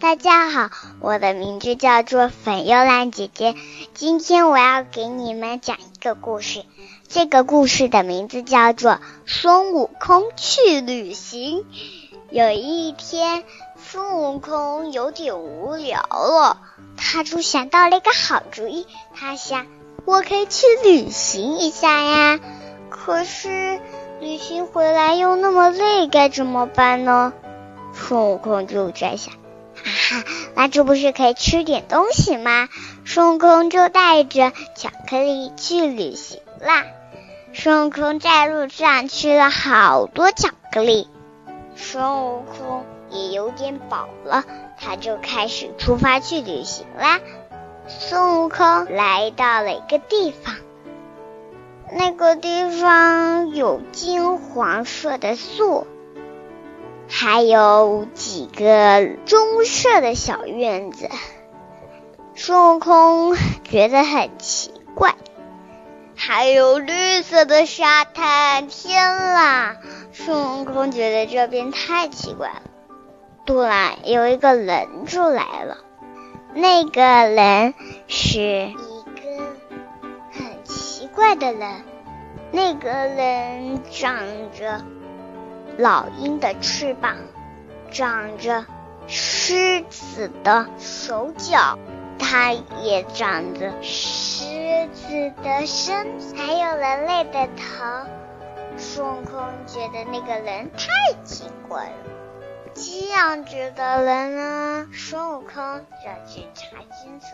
[0.00, 3.54] 大家好，我的名字叫做粉幽兰姐姐。
[3.92, 6.64] 今天我要给你们讲一个故事，
[7.06, 8.92] 这个故事的名字叫做
[9.26, 11.58] 《孙悟空去旅行》。
[12.30, 13.44] 有一天，
[13.76, 16.56] 孙悟空有点无聊了，
[16.96, 18.86] 他就想到了一个好主意。
[19.14, 19.66] 他想，
[20.06, 22.40] 我可以去旅行一下呀。
[22.88, 23.78] 可是
[24.18, 27.34] 旅行回来又那么累，该怎么办呢？
[27.92, 29.34] 孙悟空就在想，
[30.10, 30.24] 哈哈，
[30.56, 32.68] 那这不是可以吃点东西吗？
[33.04, 36.84] 孙悟空就带着巧克力去旅行啦。
[37.52, 41.08] 孙悟空在路上吃了好多巧克力，
[41.76, 44.44] 孙悟空也有点饱了，
[44.80, 47.20] 他就开始出发去旅行啦。
[47.86, 50.56] 孙悟空来到了一个地方。
[51.92, 55.88] 那个地方有金黄色的树，
[57.10, 61.10] 还有几个棕色的小院子。
[62.34, 65.14] 孙悟空觉得很奇怪，
[66.14, 68.68] 还有绿色的沙滩。
[68.68, 69.76] 天啦！
[70.12, 72.62] 孙悟空觉得这边太奇怪了。
[73.44, 75.78] 突然，有一个人就来了。
[76.54, 77.74] 那个人
[78.06, 79.44] 是一个
[80.30, 81.08] 很奇。
[81.12, 81.82] 怪的人，
[82.52, 84.16] 那个人长
[84.56, 84.80] 着
[85.80, 87.16] 老鹰的翅膀，
[87.90, 88.66] 长着
[89.06, 91.78] 狮子的手脚，
[92.18, 98.10] 它也长着狮子的身，还有人类的头。
[98.76, 100.86] 孙悟空觉得那个人太
[101.24, 101.94] 奇怪了。
[102.74, 104.88] 这样子的人呢？
[104.92, 107.26] 孙悟空要去查清楚，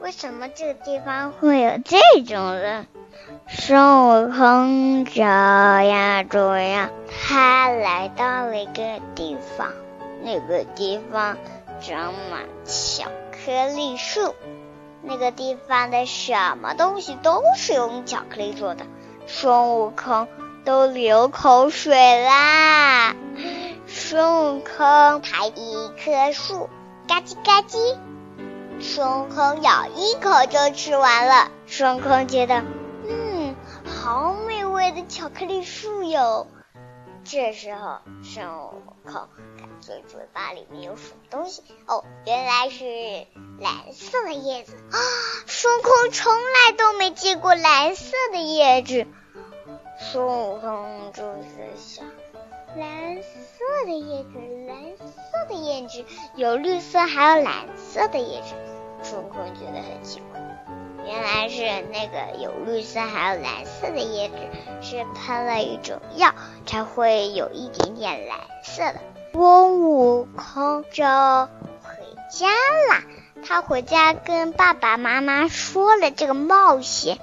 [0.00, 2.86] 为什么这个地方会有这种人？
[3.48, 9.68] 孙悟空找呀找呀，他来到了一个地方，
[10.22, 11.36] 那个地方
[11.80, 14.34] 长满巧克力树，
[15.02, 18.84] 那个地方的什么东西都是用巧克力做的，
[19.26, 20.28] 孙悟空
[20.64, 23.16] 都流口水啦。
[24.04, 26.68] 孙悟空抬一棵树，
[27.06, 27.96] 嘎叽嘎叽，
[28.80, 31.50] 孙悟空咬一口就吃完了。
[31.68, 32.64] 孙悟空觉得，
[33.08, 33.54] 嗯，
[33.86, 36.48] 好美味的巧克力树哟。
[37.24, 39.14] 这时候，孙悟空
[39.56, 42.84] 感觉嘴巴里面有什么东西，哦，原来是
[43.60, 44.98] 蓝色的叶子啊！
[45.46, 49.06] 孙悟空从来都没见过蓝色的叶子。
[50.00, 52.04] 孙悟空就是想。
[52.74, 56.04] 蓝色的叶子，蓝色的叶子，
[56.36, 58.54] 有绿色还有蓝色的叶子。
[59.02, 60.40] 孙悟空觉得很奇怪，
[61.04, 61.60] 原来是
[61.92, 64.36] 那个有绿色还有蓝色的叶子
[64.80, 66.34] 是喷了一种药
[66.64, 69.00] 才会有一点点蓝色的。
[69.32, 71.96] 孙悟空就回
[72.30, 72.46] 家
[72.88, 73.02] 啦，
[73.44, 77.18] 他回家跟爸爸妈妈说了这个冒险。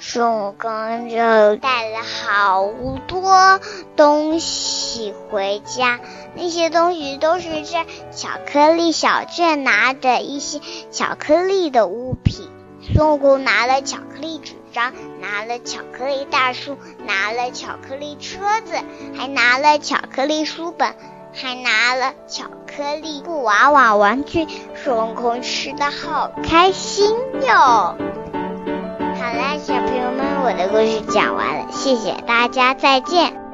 [0.00, 1.16] 孙悟空就
[1.56, 2.68] 带了好
[3.08, 3.60] 多
[3.96, 5.98] 东西回家，
[6.34, 10.60] 那些东西都是在巧克力小镇拿的一些
[10.92, 12.48] 巧克力的物品。
[12.94, 18.74] 孙悟空拿了巧克力纸张，拿了巧克力大树，拿了巧克力车子，
[19.18, 20.94] 还拿了巧克力书本，
[21.34, 24.46] 还拿了巧克力布娃娃玩具。
[24.76, 27.96] 孙悟空吃的好开心哟！
[29.28, 33.47] 好啦，小朋友们，我的故事讲完了，谢谢大家，再见。